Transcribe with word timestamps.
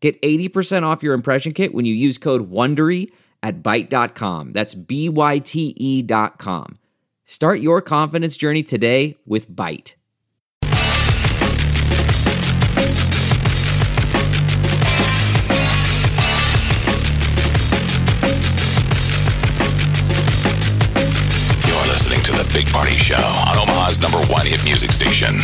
Get 0.00 0.20
80% 0.22 0.84
off 0.84 1.02
your 1.02 1.14
impression 1.14 1.52
kit 1.52 1.74
when 1.74 1.84
you 1.84 1.94
use 1.94 2.18
code 2.18 2.50
WONDERY 2.50 3.10
at 3.42 3.62
Byte.com. 3.62 4.52
That's 4.52 4.74
B-Y-T-E 4.74 6.02
dot 6.02 6.38
com. 6.38 6.78
Start 7.24 7.60
your 7.60 7.82
confidence 7.82 8.36
journey 8.36 8.62
today 8.62 9.16
with 9.26 9.50
Byte. 9.50 9.94
You're 21.66 21.86
listening 21.86 22.20
to 22.24 22.32
The 22.32 22.48
Big 22.54 22.66
Party 22.72 22.92
Show 22.96 23.14
on 23.16 23.58
Omaha's 23.58 24.00
number 24.00 24.18
one 24.32 24.46
hit 24.46 24.64
music 24.64 24.92
station. 24.92 25.34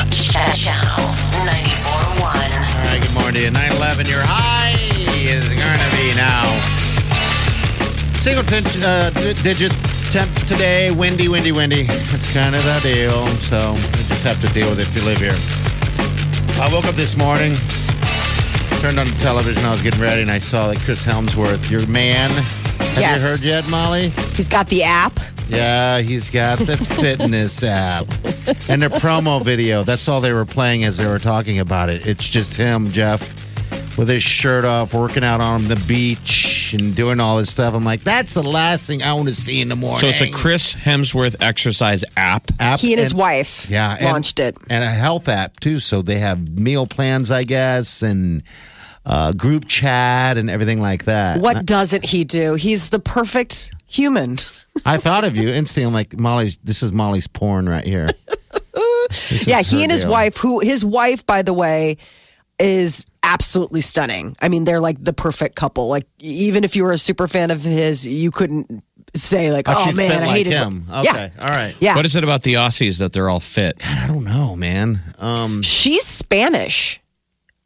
Channel 3.34 3.52
94.1. 3.52 3.64
All 3.64 3.70
right, 3.70 3.70
9 3.70 3.72
11, 3.72 4.06
your 4.06 4.22
high 4.22 4.74
is 5.26 5.48
going 5.48 5.78
to 5.78 5.90
be 5.96 6.14
now. 6.14 6.44
Single 8.14 8.44
t- 8.44 8.62
uh, 8.84 9.10
d- 9.10 9.34
digit 9.42 9.72
temps 10.12 10.44
today. 10.44 10.90
Windy, 10.90 11.28
windy, 11.28 11.52
windy. 11.52 11.84
That's 11.84 12.32
kind 12.32 12.54
of 12.54 12.64
the 12.64 12.80
deal. 12.82 13.26
So 13.26 13.72
you 13.72 14.02
just 14.08 14.22
have 14.22 14.40
to 14.40 14.46
deal 14.54 14.68
with 14.70 14.80
it 14.80 14.88
if 14.88 14.96
you 14.96 15.02
live 15.04 15.18
here. 15.18 15.36
I 16.62 16.72
woke 16.72 16.84
up 16.86 16.94
this 16.94 17.16
morning, 17.16 17.52
turned 18.80 18.98
on 18.98 19.06
the 19.06 19.16
television. 19.20 19.64
I 19.64 19.70
was 19.70 19.82
getting 19.82 20.00
ready, 20.00 20.22
and 20.22 20.30
I 20.30 20.38
saw 20.38 20.68
that 20.68 20.78
Chris 20.78 21.04
Hemsworth, 21.04 21.70
your 21.70 21.86
man. 21.88 22.30
Have 22.30 22.98
Yes. 22.98 23.22
you 23.22 23.28
heard 23.28 23.42
yet, 23.64 23.68
Molly? 23.70 24.10
He's 24.36 24.48
got 24.48 24.68
the 24.68 24.84
app. 24.84 25.18
Yeah, 25.48 26.00
he's 26.00 26.30
got 26.30 26.58
the 26.58 26.76
fitness 27.00 27.62
app. 27.62 28.06
And 28.68 28.80
their 28.82 28.88
promo 28.88 29.42
video, 29.44 29.82
that's 29.82 30.08
all 30.08 30.20
they 30.20 30.32
were 30.32 30.44
playing 30.44 30.84
as 30.84 30.96
they 30.98 31.06
were 31.06 31.18
talking 31.18 31.58
about 31.60 31.90
it. 31.90 32.06
It's 32.06 32.28
just 32.28 32.56
him, 32.56 32.90
Jeff, 32.90 33.20
with 33.98 34.08
his 34.08 34.22
shirt 34.22 34.64
off, 34.64 34.94
working 34.94 35.22
out 35.22 35.40
on 35.40 35.66
the 35.66 35.82
beach 35.86 36.74
and 36.78 36.94
doing 36.96 37.20
all 37.20 37.36
this 37.36 37.50
stuff. 37.50 37.74
I'm 37.74 37.84
like, 37.84 38.02
that's 38.02 38.34
the 38.34 38.42
last 38.42 38.86
thing 38.86 39.02
I 39.02 39.12
want 39.12 39.28
to 39.28 39.34
see 39.34 39.60
in 39.60 39.68
the 39.68 39.76
morning. 39.76 40.00
So 40.00 40.06
it's 40.08 40.22
a 40.22 40.30
Chris 40.30 40.74
Hemsworth 40.74 41.36
exercise 41.40 42.04
app. 42.16 42.50
app. 42.58 42.80
He 42.80 42.92
and 42.92 43.00
his 43.00 43.14
wife 43.14 43.70
yeah, 43.70 43.96
and- 43.96 44.06
launched 44.06 44.40
it. 44.40 44.56
And 44.70 44.82
a 44.82 44.88
health 44.90 45.28
app, 45.28 45.60
too. 45.60 45.78
So 45.78 46.00
they 46.02 46.18
have 46.18 46.58
meal 46.58 46.86
plans, 46.86 47.30
I 47.30 47.44
guess, 47.44 48.02
and 48.02 48.42
uh, 49.06 49.32
group 49.32 49.66
chat 49.68 50.36
and 50.36 50.48
everything 50.48 50.80
like 50.80 51.04
that. 51.04 51.40
What 51.40 51.66
doesn't 51.66 52.04
he 52.06 52.24
do? 52.24 52.54
He's 52.54 52.90
the 52.90 52.98
perfect 52.98 53.72
human. 53.86 54.36
I 54.86 54.98
thought 54.98 55.24
of 55.24 55.36
you 55.36 55.50
instantly. 55.50 55.86
I'm 55.86 55.92
like, 55.94 56.18
Molly's, 56.18 56.56
this 56.58 56.82
is 56.82 56.92
Molly's 56.92 57.26
porn 57.26 57.68
right 57.68 57.84
here. 57.84 58.08
Yeah, 59.46 59.62
he 59.62 59.76
her 59.76 59.82
and 59.84 59.92
his 59.92 60.06
wife, 60.06 60.38
who 60.38 60.60
his 60.60 60.84
wife, 60.84 61.26
by 61.26 61.42
the 61.42 61.52
way, 61.52 61.98
is 62.58 63.06
absolutely 63.22 63.80
stunning. 63.80 64.36
I 64.40 64.48
mean, 64.48 64.64
they're 64.64 64.80
like 64.80 65.02
the 65.02 65.12
perfect 65.12 65.56
couple. 65.56 65.88
Like, 65.88 66.06
even 66.18 66.64
if 66.64 66.74
you 66.74 66.84
were 66.84 66.92
a 66.92 66.98
super 66.98 67.28
fan 67.28 67.50
of 67.50 67.62
his, 67.62 68.06
you 68.06 68.30
couldn't 68.30 68.82
say 69.14 69.52
like, 69.52 69.66
"Oh, 69.68 69.84
she's 69.84 69.96
man, 69.96 70.22
I 70.22 70.26
like 70.26 70.36
hate 70.36 70.46
him. 70.46 70.86
wife." 70.88 71.06
Okay, 71.08 71.30
all 71.40 71.48
right. 71.48 71.76
Yeah, 71.80 71.90
yeah. 71.90 71.96
What 71.96 72.06
is 72.06 72.16
it 72.16 72.24
about 72.24 72.42
the 72.42 72.54
Aussies 72.54 72.98
that 72.98 73.12
they're 73.12 73.28
all 73.28 73.40
fit? 73.40 73.80
I 73.86 74.06
don't 74.06 74.24
know, 74.24 74.56
man. 74.56 75.00
Um, 75.18 75.62
She's 75.62 76.04
Spanish. 76.04 77.00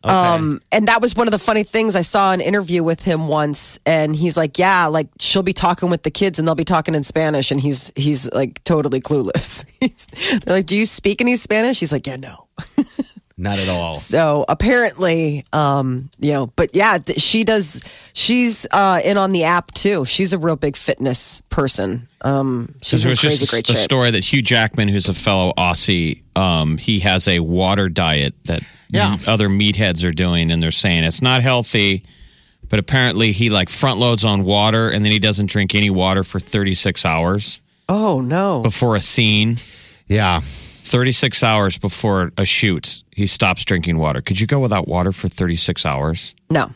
Okay. 0.08 0.16
Um, 0.16 0.60
and 0.72 0.88
that 0.88 1.00
was 1.00 1.14
one 1.14 1.28
of 1.28 1.32
the 1.32 1.38
funny 1.38 1.62
things. 1.62 1.96
I 1.96 2.00
saw 2.00 2.32
an 2.32 2.41
interview 2.41 2.82
with 2.82 3.02
him 3.02 3.28
once, 3.28 3.78
and 3.86 4.14
he's 4.14 4.36
like, 4.36 4.58
"Yeah, 4.58 4.86
like 4.86 5.08
she'll 5.20 5.42
be 5.42 5.52
talking 5.52 5.91
with 5.91 6.02
the 6.02 6.10
kids, 6.10 6.38
and 6.38 6.46
they'll 6.46 6.54
be 6.54 6.64
talking 6.64 6.94
in 6.94 7.02
Spanish," 7.02 7.50
and 7.50 7.60
he's 7.60 7.92
he's 7.96 8.30
like 8.32 8.62
totally 8.64 9.00
clueless. 9.00 9.64
They're 10.44 10.56
like, 10.56 10.66
"Do 10.66 10.76
you 10.76 10.86
speak 10.86 11.20
any 11.20 11.36
Spanish?" 11.36 11.80
He's 11.80 11.92
like, 11.92 12.06
"Yeah, 12.06 12.16
no." 12.16 12.46
not 13.38 13.59
at 13.59 13.69
all. 13.69 13.94
So 13.94 14.44
apparently, 14.49 15.44
um, 15.53 16.10
you 16.19 16.32
know, 16.32 16.49
but 16.56 16.75
yeah, 16.75 16.99
th- 16.99 17.19
she 17.19 17.44
does. 17.44 17.82
She's 18.12 18.66
uh, 18.72 19.00
in 19.04 19.16
on 19.16 19.32
the 19.32 19.44
app 19.44 19.72
too. 19.72 20.04
She's 20.04 20.32
a 20.32 20.38
real 20.38 20.56
big 20.56 20.76
fitness 20.76 21.41
person. 21.49 22.09
Um, 22.22 22.75
she's 22.82 23.04
There 23.04 23.10
in 23.10 23.12
was 23.12 23.21
crazy 23.21 23.38
just 23.38 23.53
great 23.53 23.71
a, 23.71 23.72
a 23.75 23.76
story 23.76 24.10
that 24.10 24.25
Hugh 24.32 24.43
Jackman, 24.43 24.88
who's 24.88 25.09
a 25.09 25.15
fellow 25.15 25.53
Aussie, 25.56 26.22
um, 26.37 26.76
he 26.76 26.99
has 27.00 27.28
a 27.28 27.38
water 27.41 27.88
diet 27.88 28.34
that 28.44 28.62
Yeah. 28.91 29.16
other 29.28 29.49
meatheads 29.49 30.05
are 30.05 30.10
doing, 30.12 30.50
and 30.50 30.60
they're 30.62 30.70
saying 30.72 31.05
it's 31.05 31.22
not 31.22 31.43
healthy. 31.43 32.03
But 32.69 32.81
apparently, 32.81 33.32
he 33.32 33.49
like 33.50 33.69
front 33.70 33.99
loads 34.00 34.25
on 34.25 34.44
water, 34.44 34.91
and 34.91 35.05
then 35.05 35.12
he 35.12 35.19
doesn't 35.19 35.47
drink 35.47 35.75
any 35.75 35.88
water 35.91 36.22
for 36.25 36.38
36 36.41 37.05
hours 37.06 37.62
Oh 37.88 38.20
no! 38.20 38.62
before 38.62 38.94
a 38.97 39.00
scene. 39.00 39.56
Yeah. 40.09 40.41
36 40.43 41.43
hours 41.43 41.78
before 41.78 42.32
a 42.37 42.44
shoot, 42.44 43.03
he 43.19 43.27
stops 43.27 43.65
drinking 43.65 43.99
water. 43.99 44.21
Could 44.23 44.41
you 44.41 44.47
go 44.47 44.59
without 44.61 44.89
water 44.89 45.12
for 45.12 45.29
36 45.29 45.84
hours? 45.84 46.34
No. 46.51 46.71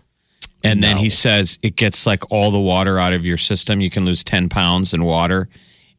And 0.64 0.82
then 0.82 0.96
he 0.98 1.08
says 1.10 1.58
it 1.62 1.74
gets 1.76 2.06
like 2.06 2.30
all 2.30 2.50
the 2.50 2.60
water 2.60 2.98
out 2.98 3.12
of 3.14 3.24
your 3.26 3.36
system. 3.36 3.80
You 3.80 3.90
can 3.90 4.04
lose 4.04 4.22
10 4.22 4.48
pounds 4.48 4.94
in 4.94 5.04
water 5.04 5.48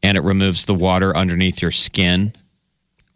and 0.02 0.18
it 0.18 0.22
removes 0.22 0.66
the 0.66 0.74
water 0.74 1.16
underneath 1.16 1.62
your 1.62 1.72
skin. 1.72 2.34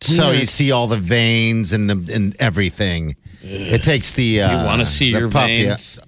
So 0.01 0.31
you 0.31 0.45
see 0.45 0.71
all 0.71 0.87
the 0.87 0.97
veins 0.99 1.73
and 1.73 1.89
the 1.89 2.13
and 2.13 2.35
everything. 2.39 3.15
It 3.41 3.81
takes 3.83 4.11
the. 4.11 4.41
Uh, 4.43 4.59
You 4.61 4.65
want 4.67 4.79
to 4.81 4.85
see 4.85 5.09
your 5.09 5.29
puff, 5.29 5.49
yeah. 5.49 5.65
veins? 5.69 5.99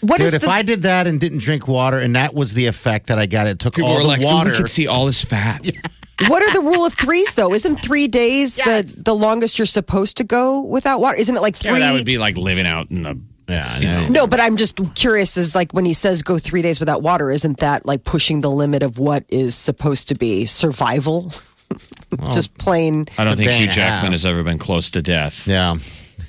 What 0.00 0.20
is 0.20 0.32
Dude, 0.32 0.34
if 0.42 0.42
the? 0.42 0.50
I 0.50 0.62
did 0.62 0.82
that 0.82 1.06
and 1.06 1.20
didn't 1.20 1.38
drink 1.38 1.68
water, 1.68 1.98
and 1.98 2.16
that 2.16 2.34
was 2.34 2.52
the 2.54 2.66
effect 2.66 3.06
that 3.06 3.18
I 3.18 3.26
got, 3.26 3.46
it 3.46 3.58
took 3.58 3.74
People 3.74 3.90
all 3.90 3.96
were 3.96 4.02
the 4.02 4.08
like, 4.08 4.20
"Ooh, 4.20 4.24
water. 4.24 4.50
we 4.50 4.56
can 4.56 4.66
see 4.66 4.86
all 4.86 5.06
his 5.06 5.24
fat. 5.24 5.64
what 6.28 6.42
are 6.42 6.52
the 6.52 6.60
rule 6.60 6.84
of 6.86 6.94
threes 6.94 7.34
though? 7.34 7.52
Isn't 7.54 7.76
three 7.82 8.08
days 8.08 8.56
the 8.56 9.02
the 9.04 9.14
longest 9.14 9.58
you're 9.58 9.66
supposed 9.66 10.16
to 10.18 10.24
go 10.24 10.60
without 10.62 11.00
water? 11.00 11.16
Isn't 11.18 11.36
it 11.36 11.40
like 11.42 11.62
Yeah, 11.62 11.72
three? 11.72 11.80
that 11.80 11.92
would 11.92 12.06
be 12.06 12.18
like 12.18 12.36
living 12.36 12.66
out 12.66 12.90
in 12.90 13.02
the. 13.02 13.18
yeah, 13.48 13.78
You 13.78 13.86
know. 13.86 14.08
no, 14.08 14.26
but 14.26 14.40
I'm 14.40 14.56
just 14.56 14.80
curious. 14.94 15.36
Is 15.36 15.54
like 15.54 15.72
when 15.72 15.84
he 15.84 15.92
says 15.92 16.22
go 16.22 16.38
three 16.38 16.62
days 16.62 16.80
without 16.80 17.02
water, 17.02 17.30
isn't 17.30 17.58
that 17.60 17.84
like 17.86 18.04
pushing 18.04 18.40
the 18.40 18.50
limit 18.50 18.82
of 18.82 18.98
what 18.98 19.24
is 19.28 19.54
supposed 19.54 20.08
to 20.08 20.14
be 20.14 20.46
survival? 20.46 21.30
just 22.32 22.56
plain. 22.58 23.06
I 23.18 23.24
don't 23.24 23.36
think 23.36 23.50
Hugh 23.50 23.66
Jackman 23.66 24.04
half. 24.04 24.12
has 24.12 24.24
ever 24.26 24.42
been 24.42 24.58
close 24.58 24.90
to 24.92 25.02
death. 25.02 25.46
yeah. 25.46 25.76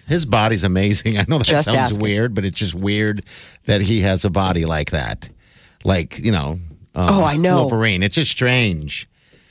His 0.08 0.26
body's 0.26 0.64
amazing. 0.64 1.18
I 1.20 1.26
know 1.28 1.38
that 1.38 1.48
Just 1.48 1.66
sounds 1.66 1.78
asking. 1.78 2.02
weird, 2.02 2.34
but 2.34 2.46
it's 2.46 2.56
just 2.56 2.74
weird 2.76 3.24
that 3.66 3.82
he 3.82 4.02
has 4.02 4.24
a 4.26 4.30
body 4.30 4.66
like 4.66 4.92
that. 4.92 5.30
Like 5.84 6.18
you 6.20 6.32
know. 6.32 6.60
uh, 6.96 7.06
Oh, 7.10 7.24
I 7.24 7.36
know. 7.38 7.62
Wolverine. 7.62 8.04
It's 8.04 8.16
just 8.16 8.32
strange. 8.32 9.08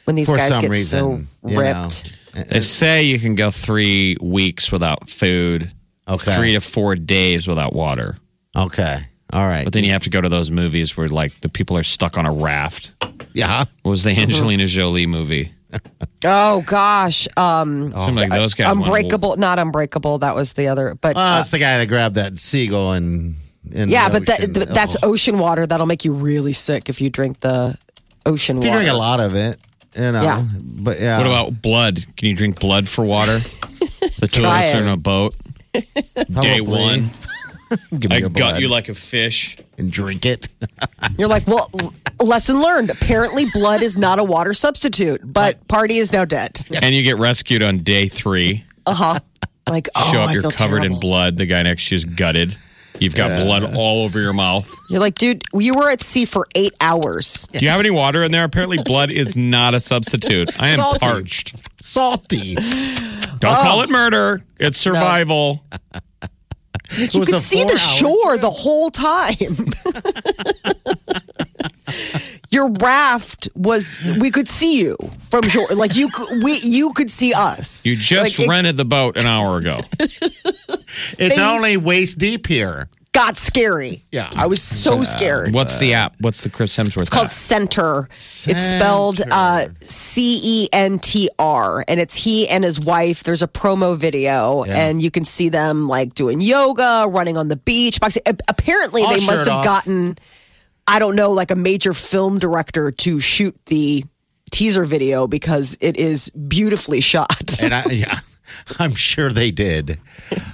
When 0.07 0.17
these 0.17 0.29
for 0.29 0.37
guys 0.39 0.49
some 0.53 0.61
get 0.63 0.71
reason, 0.71 1.29
so 1.43 1.49
you 1.49 1.55
know. 1.57 1.61
ripped. 1.61 2.49
They 2.51 2.61
say 2.61 3.03
you 3.05 3.19
can 3.19 3.35
go 3.35 3.51
three 3.51 4.17
weeks 4.21 4.73
without 4.73 5.09
food, 5.09 5.71
Okay. 6.09 6.37
three 6.37 6.53
to 6.55 6.61
four 6.61 6.95
days 6.97 7.47
without 7.47 7.73
water. 7.75 8.17
Okay. 8.57 9.07
All 9.33 9.47
right. 9.47 9.65
But 9.65 9.73
then 9.73 9.85
you 9.85 9.91
have 9.93 10.05
to 10.05 10.11
go 10.11 10.21
to 10.21 10.29
those 10.29 10.51
movies 10.51 10.97
where 10.97 11.09
like 11.09 11.39
the 11.43 11.49
people 11.49 11.77
are 11.77 11.83
stuck 11.83 12.17
on 12.17 12.25
a 12.27 12.33
raft. 12.33 12.95
yeah. 13.35 13.65
What 13.83 13.91
was 13.91 14.05
the. 14.05 14.11
Angelina 14.17 14.65
Jolie 14.67 15.07
movie? 15.07 15.53
Oh 16.25 16.63
gosh, 16.67 17.27
um, 17.37 17.91
Seemed 17.93 18.17
like 18.17 18.31
those 18.31 18.55
guys. 18.55 18.69
went- 18.75 18.87
unbreakable, 18.87 19.37
not 19.37 19.59
unbreakable. 19.59 20.19
That 20.19 20.35
was 20.35 20.53
the 20.55 20.69
other, 20.69 20.95
but 21.01 21.17
Well, 21.17 21.25
uh, 21.27 21.37
that's 21.39 21.51
the 21.51 21.59
guy 21.59 21.79
that 21.79 21.87
grabbed 21.87 22.15
that 22.15 22.39
seagull 22.39 22.93
and. 22.93 23.35
in 23.73 23.89
yeah, 23.91 24.09
but 24.09 24.27
that, 24.27 24.41
ocean. 24.57 24.73
that's 24.73 24.97
Oh. 25.03 25.11
ocean 25.11 25.39
water 25.39 25.67
that'll 25.67 25.87
make 25.87 26.05
you 26.05 26.13
really 26.13 26.53
sick 26.53 26.89
if 26.89 27.01
you 27.01 27.11
drink 27.11 27.41
the 27.41 27.77
ocean 28.25 28.59
If 28.59 28.65
you 28.65 28.71
water. 28.71 28.83
drink 28.85 28.95
a 28.95 28.97
lot 28.99 29.21
of 29.21 29.35
it, 29.35 29.59
you 29.97 30.13
know. 30.13 30.23
Yeah. 30.23 30.45
But 30.63 31.01
yeah. 31.01 31.19
What 31.19 31.27
about 31.27 31.63
blood? 31.63 31.99
Can 32.17 32.29
you 32.29 32.35
drink 32.37 32.61
blood 32.61 32.89
for 32.89 33.05
water? 33.05 33.39
The 34.19 34.29
two 34.29 34.43
of 34.45 34.51
Try 34.51 34.61
us 34.61 34.75
are 34.75 34.83
in 34.83 34.89
a 34.89 34.97
boat. 34.97 35.35
Day 35.75 35.85
Probably. 36.33 36.61
one, 36.61 37.11
Give 37.99 38.11
me 38.11 38.17
I 38.17 38.21
your 38.21 38.29
gut 38.31 38.53
blood 38.53 38.61
you 38.63 38.69
like 38.69 38.89
a 38.89 38.95
fish. 38.95 39.59
and 39.77 39.91
drink 39.91 40.25
it. 40.25 40.49
You're 41.19 41.29
like, 41.29 41.47
well, 41.47 41.71
lesson 42.23 42.63
learned. 42.63 42.89
Apparently, 42.91 43.45
blood 43.53 43.83
is 43.83 43.99
not 43.99 44.19
a 44.19 44.25
water 44.25 44.55
substitute, 44.55 45.21
but 45.27 45.67
party 45.69 45.97
is 45.97 46.13
now 46.13 46.25
dead. 46.25 46.53
And 46.83 46.95
you 46.95 47.03
get 47.03 47.19
rescued 47.19 47.63
on 47.63 47.79
day 47.81 48.09
three. 48.09 48.65
Uh 48.87 48.95
huh. 48.95 49.19
Like, 49.69 49.89
oh, 49.97 50.13
Show 50.13 50.21
up, 50.21 50.29
I 50.31 50.33
you're 50.33 50.43
feel 50.43 50.51
covered 50.53 50.77
in 50.79 50.83
terrible. 50.93 51.01
blood. 51.01 51.37
The 51.37 51.47
guy 51.47 51.63
next 51.65 51.89
to 51.89 51.95
you 51.95 51.97
is 51.97 52.05
gutted. 52.05 52.57
You've 53.01 53.15
got 53.15 53.29
blood 53.41 53.75
all 53.75 54.05
over 54.05 54.21
your 54.21 54.33
mouth. 54.33 54.73
You're 54.89 55.01
like, 55.01 55.15
dude, 55.15 55.43
you 55.55 55.75
were 55.75 55.91
at 55.91 56.03
sea 56.03 56.25
for 56.25 56.47
eight 56.55 56.73
hours. 56.81 57.47
Do 57.53 57.59
you 57.59 57.69
have 57.71 57.81
any 57.81 57.91
water 57.91 58.23
in 58.23 58.33
there? 58.33 58.45
Apparently, 58.45 58.79
blood 58.85 59.11
is 59.11 59.37
not 59.37 59.75
a 59.75 59.81
substitute. 59.81 60.51
I 60.61 60.69
am 60.69 60.77
Salty. 60.77 60.99
parched. 60.99 61.83
Salty. 61.83 62.55
Don't 62.55 63.45
Oh. 63.57 63.63
call 63.63 63.83
it 63.83 63.91
murder. 63.91 64.43
It's 64.59 64.79
survival. 64.79 65.65
You 66.97 67.09
was 67.19 67.29
could 67.29 67.41
see 67.41 67.65
the 67.65 67.71
four-hour 67.71 67.79
shore 67.79 68.39
the 68.39 68.51
whole 68.51 68.91
time. 68.91 69.37
Your 72.51 72.71
raft 72.71 73.49
was 73.57 74.01
we 74.21 74.31
could 74.31 74.49
see 74.49 74.81
you 74.81 74.97
from 75.19 75.43
shore. 75.49 75.67
Like 75.75 75.97
you 75.97 76.09
could 76.09 76.43
we 76.45 76.59
you 76.63 76.93
could 76.95 77.11
see 77.11 77.33
us. 77.37 77.85
You 77.85 77.97
just 77.97 78.39
Like, 78.39 78.47
it 78.47 78.51
rented 78.51 78.77
the 78.77 78.85
boat 78.85 79.17
an 79.17 79.27
hour 79.27 79.59
ago. 79.59 79.81
It's 81.19 81.35
Things- 81.37 81.39
only 81.41 81.77
waist 81.77 82.19
deep 82.19 82.47
here. 82.47 82.89
got 83.13 83.39
scary. 83.39 84.05
Yeah. 84.13 84.29
I 84.37 84.47
was 84.47 84.61
so 84.63 85.03
scared. 85.03 85.55
What's 85.55 85.79
the 85.79 85.95
app? 85.95 86.17
What's 86.21 86.45
the 86.45 86.51
Chris 86.51 86.77
Hemsworth 86.77 87.01
It's 87.03 87.09
called 87.11 87.27
app? 87.29 87.33
Centr. 87.33 88.07
It's 88.47 88.63
spelled 88.63 89.23
uh, 89.31 89.69
C 89.81 90.39
E 90.45 90.69
N 90.71 90.99
T 90.99 91.31
R, 91.39 91.83
and 91.89 91.99
it's 91.99 92.15
he 92.25 92.47
and 92.47 92.63
his 92.63 92.79
wife. 92.79 93.23
There's 93.25 93.41
a 93.43 93.49
promo 93.49 93.97
video, 93.97 94.65
and 94.65 95.03
you 95.03 95.11
can 95.11 95.25
see 95.25 95.49
them 95.49 95.89
like 95.89 96.13
doing 96.13 96.43
yoga, 96.43 97.07
running 97.09 97.39
on 97.39 97.49
the 97.49 97.57
beach, 97.57 98.01
boxing. 98.01 98.23
A- 98.27 98.37
Apparently, 98.49 99.01
All 99.03 99.09
they 99.11 99.25
must 99.25 99.47
shirt 99.47 99.49
have 99.49 99.57
off. 99.61 99.65
gotten, 99.65 100.17
I 100.87 100.99
don't 100.99 101.17
know, 101.17 101.33
like 101.33 101.51
a 101.51 101.57
major 101.57 101.95
film 101.95 102.39
director 102.39 102.91
to 102.93 103.19
shoot 103.19 103.57
the 103.67 104.05
teaser 104.51 104.85
video 104.85 105.27
because 105.27 105.79
it 105.81 105.97
is 105.97 106.29
beautifully 106.31 107.01
shot. 107.01 107.63
And 107.63 107.73
I, 107.73 107.85
yeah, 107.91 108.19
I'm 108.79 108.95
sure 108.95 109.31
they 109.33 109.51
did. 109.51 109.99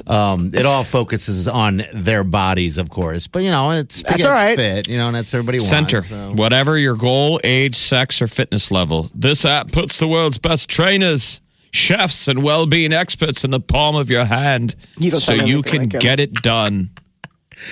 Um, 0.06 0.50
it 0.54 0.66
all 0.66 0.84
focuses 0.84 1.48
on 1.48 1.82
their 1.94 2.24
bodies, 2.24 2.78
of 2.78 2.90
course, 2.90 3.26
but 3.26 3.42
you 3.42 3.50
know, 3.50 3.70
it's 3.70 4.02
to 4.02 4.08
That's 4.10 4.22
get 4.22 4.26
all 4.26 4.32
right. 4.34 4.56
fit. 4.56 4.88
You 4.88 4.98
know, 4.98 5.08
and 5.08 5.16
that's 5.16 5.32
everybody 5.34 5.58
Centr. 5.58 5.94
wants. 5.94 6.08
so. 6.08 6.32
Whatever 6.34 6.78
your 6.78 6.96
goal, 6.96 7.40
age, 7.44 7.76
sex, 7.76 8.20
or 8.22 8.26
fitness 8.26 8.70
level, 8.70 9.08
this 9.14 9.44
app 9.44 9.72
puts 9.72 9.98
the 9.98 10.08
world's 10.08 10.38
best 10.38 10.68
trainers, 10.68 11.40
chefs, 11.72 12.28
and 12.28 12.42
well-being 12.42 12.92
experts 12.92 13.44
in 13.44 13.50
the 13.50 13.60
palm 13.60 13.96
of 13.96 14.10
your 14.10 14.24
hand, 14.24 14.74
You 14.98 15.10
don't 15.10 15.20
so 15.20 15.36
sound 15.36 15.48
you 15.48 15.56
anything 15.56 15.72
can 15.72 15.80
like 15.82 15.92
him. 15.94 16.00
get 16.00 16.20
it 16.20 16.34
done. 16.42 16.90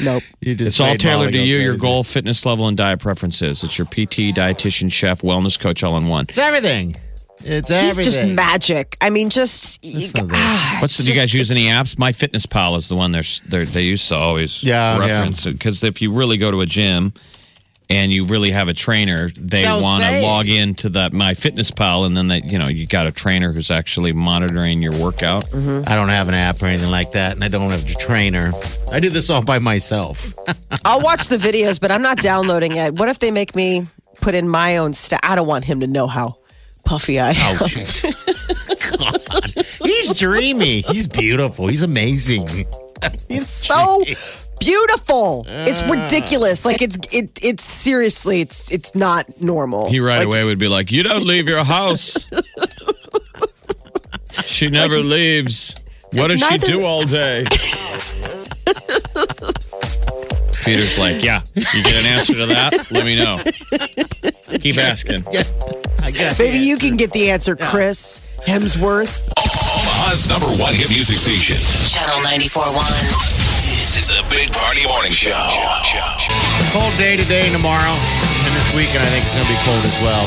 nope. 0.02 0.22
You 0.40 0.54
just 0.54 0.68
It's 0.68 0.80
all 0.80 0.86
made 0.88 1.00
tailored 1.00 1.32
to 1.32 1.38
go 1.38 1.44
you, 1.44 1.56
your 1.58 1.72
crazy. 1.72 1.80
goal, 1.82 2.04
fitness 2.04 2.46
level, 2.46 2.68
and 2.68 2.76
diet 2.76 3.00
preferences. 3.00 3.62
It's 3.64 3.76
your 3.76 3.86
PT, 3.86 4.32
dietitian, 4.34 4.90
chef, 4.92 5.22
wellness 5.22 5.58
coach, 5.58 5.82
all 5.82 5.96
in 5.98 6.06
one. 6.06 6.26
It's 6.28 6.38
everything. 6.38 6.96
It's 7.44 7.68
He's 7.68 7.98
everything. 7.98 8.04
just 8.04 8.28
magic. 8.34 8.96
I 9.00 9.10
mean, 9.10 9.30
just 9.30 9.84
Listen 9.84 10.28
to 10.28 10.34
ah, 10.34 10.78
What's 10.80 10.96
the, 10.96 11.02
it's 11.02 11.04
do 11.06 11.12
you 11.12 11.18
guys 11.18 11.32
use 11.34 11.50
any 11.50 11.66
apps? 11.66 11.98
My 11.98 12.12
Fitness 12.12 12.46
Pal 12.46 12.76
is 12.76 12.88
the 12.88 12.96
one 12.96 13.12
they're, 13.12 13.22
they're 13.48 13.64
they 13.64 13.82
used 13.82 14.08
to 14.08 14.16
always 14.16 14.62
Yeah, 14.62 14.94
yeah. 14.98 15.06
reference 15.06 15.44
because 15.46 15.82
if 15.84 16.02
you 16.02 16.12
really 16.12 16.36
go 16.36 16.50
to 16.50 16.60
a 16.60 16.66
gym 16.66 17.12
and 17.88 18.12
you 18.12 18.24
really 18.24 18.52
have 18.52 18.68
a 18.68 18.72
trainer, 18.72 19.30
they 19.30 19.62
Don't 19.62 19.82
want 19.82 20.02
to 20.04 20.08
say 20.08 20.22
log 20.22 20.48
into 20.48 20.90
that 20.90 21.12
My 21.12 21.34
Fitness 21.34 21.72
Pal, 21.72 22.04
and 22.04 22.16
then 22.16 22.28
they 22.28 22.40
you 22.42 22.56
know 22.58 22.68
you 22.68 22.86
got 22.86 23.06
a 23.08 23.12
trainer 23.12 23.52
who's 23.52 23.70
actually 23.70 24.12
monitoring 24.12 24.80
your 24.80 24.92
workout. 25.02 25.44
Mm-hmm. 25.46 25.88
I 25.88 25.94
don't 25.96 26.08
have 26.10 26.28
an 26.28 26.34
app 26.34 26.62
or 26.62 26.66
anything 26.66 26.90
like 26.90 27.10
that, 27.12 27.32
and 27.32 27.42
I 27.42 27.48
don't 27.48 27.68
have 27.70 27.84
a 27.90 27.94
trainer. 27.94 28.52
I 28.92 29.00
do 29.00 29.10
this 29.10 29.28
all 29.28 29.42
by 29.42 29.58
myself. 29.58 30.34
I'll 30.84 31.00
watch 31.00 31.26
the 31.28 31.36
videos, 31.36 31.80
but 31.80 31.90
I'm 31.90 32.02
not 32.02 32.18
downloading 32.18 32.76
it. 32.76 32.94
What 32.94 33.08
if 33.08 33.18
they 33.18 33.32
make 33.32 33.56
me 33.56 33.86
put 34.20 34.36
in 34.36 34.48
my 34.48 34.76
own 34.76 34.92
stuff? 34.92 35.18
I 35.24 35.34
don't 35.34 35.48
want 35.48 35.64
him 35.64 35.80
to 35.80 35.88
know 35.88 36.06
how 36.06 36.36
puffy 36.90 37.20
I 37.20 37.30
am. 37.30 37.34
Oh, 37.36 37.66
jeez. 37.66 38.02
God. 38.98 39.86
He's 39.86 40.12
dreamy. 40.14 40.80
He's 40.80 41.06
beautiful. 41.06 41.68
He's 41.68 41.84
amazing. 41.84 42.48
He's 43.28 43.48
so 43.48 44.02
beautiful. 44.58 45.46
It's 45.48 45.84
ah. 45.84 45.90
ridiculous. 45.92 46.64
Like 46.64 46.82
it's 46.82 46.98
it 47.12 47.30
it's 47.40 47.62
seriously 47.62 48.40
it's 48.40 48.72
it's 48.72 48.96
not 48.96 49.40
normal. 49.40 49.88
He 49.88 50.00
right 50.00 50.18
Like, 50.18 50.26
away 50.26 50.42
would 50.42 50.58
be 50.58 50.66
like, 50.66 50.90
"You 50.90 51.04
don't 51.04 51.24
leave 51.24 51.48
your 51.48 51.62
house. 51.62 52.28
she 54.44 54.68
never 54.68 54.98
leaves. 54.98 55.76
What 56.12 56.28
does 56.28 56.42
she 56.42 56.58
do 56.58 56.82
all 56.84 57.04
day?" 57.04 57.44
Peter's 60.64 60.98
like, 60.98 61.22
"Yeah, 61.22 61.40
you 61.54 61.84
get 61.84 61.94
an 61.94 62.06
answer 62.18 62.34
to 62.34 62.46
that? 62.46 62.90
Let 62.90 63.04
me 63.04 63.14
know. 63.14 63.38
Keep 64.58 64.78
asking." 64.78 65.24
I 66.02 66.10
guess. 66.10 66.38
Maybe 66.40 66.58
you 66.58 66.76
can 66.78 66.96
get 66.96 67.12
the 67.12 67.30
answer, 67.30 67.56
Chris 67.56 68.20
Hemsworth. 68.46 69.22
Omaha's 69.38 70.28
number 70.28 70.46
one 70.62 70.74
hit 70.74 70.88
music 70.90 71.16
station. 71.16 71.56
Channel 71.88 72.20
94.1. 72.24 72.74
This 73.68 73.96
is 73.96 74.08
the 74.08 74.24
Big 74.30 74.50
Party 74.52 74.86
Morning 74.86 75.12
Show. 75.12 75.36
Cold 76.72 76.96
day 76.98 77.16
today 77.16 77.44
and 77.46 77.52
tomorrow, 77.52 77.92
and 77.92 78.56
this 78.56 78.74
weekend 78.74 78.98
I 79.02 79.08
think 79.10 79.24
it's 79.26 79.34
going 79.34 79.46
to 79.46 79.52
be 79.52 79.58
cold 79.64 79.84
as 79.84 79.98
well. 80.02 80.26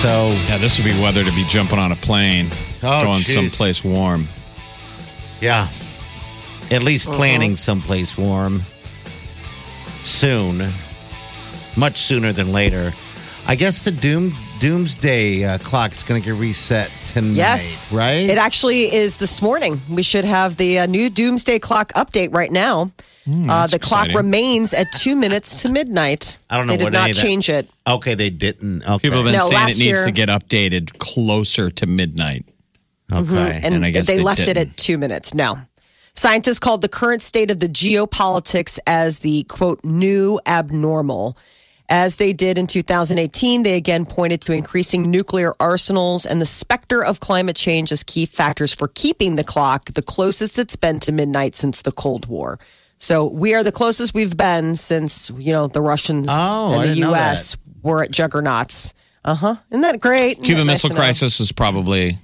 So 0.00 0.28
Yeah, 0.48 0.58
this 0.58 0.78
would 0.78 0.84
be 0.84 0.98
weather 1.02 1.24
to 1.24 1.32
be 1.32 1.44
jumping 1.44 1.78
on 1.78 1.92
a 1.92 1.96
plane, 1.96 2.48
Oh, 2.82 3.04
going 3.04 3.20
jeez. 3.20 3.34
someplace 3.50 3.84
warm. 3.84 4.28
yeah, 5.40 5.68
at 6.70 6.82
least 6.82 7.08
Uh-huh. 7.08 7.16
planning 7.16 7.56
someplace 7.56 8.16
warm 8.18 8.62
soon, 10.02 10.70
much 11.76 11.96
sooner 11.98 12.32
than 12.32 12.52
later. 12.52 12.92
I 13.50 13.56
guess 13.56 13.82
the 13.82 13.90
doom 13.90 14.32
doomsday 14.60 15.44
uh, 15.44 15.56
is 15.56 16.02
going 16.04 16.22
to 16.22 16.24
get 16.24 16.38
reset 16.38 16.88
tonight. 17.06 17.34
Yes. 17.34 17.92
right. 17.92 18.30
It 18.30 18.38
actually 18.38 18.82
is 18.94 19.16
this 19.16 19.42
morning. 19.42 19.80
We 19.90 20.04
should 20.04 20.24
have 20.24 20.56
the 20.56 20.78
uh, 20.78 20.86
new 20.86 21.10
doomsday 21.10 21.58
clock 21.58 21.90
update 21.94 22.32
right 22.32 22.52
now. 22.52 22.92
uh, 23.28 23.66
the 23.66 23.80
clock 23.80 24.06
exciting. 24.06 24.16
remains 24.16 24.72
at 24.72 24.86
two 24.92 25.16
minutes 25.16 25.62
to 25.62 25.68
midnight. 25.68 26.38
I 26.48 26.58
don't 26.58 26.68
know 26.68 26.74
They 26.74 26.76
did 26.76 26.84
what 26.84 26.92
not 26.92 27.00
any 27.02 27.10
of 27.10 27.16
that- 27.16 27.22
change 27.24 27.48
it. 27.50 27.68
okay, 27.88 28.14
they 28.14 28.30
didn't. 28.30 28.84
Okay, 28.84 29.08
People 29.10 29.24
have 29.24 29.32
been 29.32 29.36
No, 29.40 29.48
saying 29.48 29.62
it 29.64 29.78
needs 29.78 29.80
year- 29.80 30.04
to 30.04 30.12
get 30.12 30.28
updated 30.28 30.96
closer 30.98 31.72
to 31.72 31.86
midnight. 31.88 32.44
okay. 33.12 33.60
and, 33.64 33.74
And 33.74 33.84
I 33.84 33.90
guess 33.90 34.06
they, 34.06 34.18
they 34.18 34.22
left 34.22 34.42
it 34.42 34.54
didn't. 34.54 34.70
at 34.70 34.76
two 34.76 34.96
minutes. 34.96 35.34
No. 35.34 35.58
Scientists 36.14 36.60
called 36.60 36.82
the 36.82 36.88
current 36.88 37.20
state 37.20 37.50
of 37.50 37.58
the 37.58 37.68
geopolitics 37.68 38.78
as 38.86 39.20
the 39.20 39.42
quote 39.44 39.84
new 39.84 40.38
abnormal. 40.46 41.36
As 41.92 42.16
they 42.16 42.32
did 42.32 42.56
in 42.56 42.68
2018, 42.68 43.64
they 43.64 43.74
again 43.74 44.04
pointed 44.04 44.40
to 44.42 44.52
increasing 44.52 45.10
nuclear 45.10 45.54
arsenals 45.58 46.24
and 46.24 46.40
the 46.40 46.46
specter 46.46 47.04
of 47.04 47.18
climate 47.18 47.56
change 47.56 47.90
as 47.90 48.04
key 48.04 48.26
factors 48.26 48.72
for 48.72 48.86
keeping 48.88 49.34
the 49.34 49.42
clock 49.42 49.86
the 49.86 50.02
closest 50.02 50.56
it's 50.56 50.76
been 50.76 51.00
to 51.00 51.10
midnight 51.12 51.56
since 51.56 51.82
the 51.82 51.90
Cold 51.90 52.26
War. 52.26 52.60
So 52.98 53.26
we 53.26 53.54
are 53.54 53.64
the 53.64 53.72
closest 53.72 54.14
we've 54.14 54.36
been 54.36 54.76
since, 54.76 55.30
you 55.36 55.52
know, 55.52 55.66
the 55.66 55.80
Russians 55.80 56.28
Oh, 56.30 56.80
and 56.80 56.90
the 56.90 57.08
US 57.10 57.56
were 57.82 58.04
at 58.04 58.12
juggernauts. 58.12 58.94
Uh 59.24 59.34
huh. 59.34 59.54
Isn't 59.70 59.82
that 59.82 59.98
great? 60.00 60.42
Cuban 60.44 60.66
that 60.66 60.72
nice 60.72 60.84
Missile 60.84 60.90
to? 60.90 60.94
Crisis 60.94 61.40
was 61.40 61.50
probably, 61.50 62.18